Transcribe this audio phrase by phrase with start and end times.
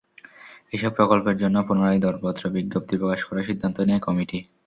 [0.73, 4.39] এসব প্রকল্পের জন্য পুনরায় দরপত্র বিজ্ঞপ্তি প্রকাশ করার সিদ্ধান্ত নেয় কমিটি।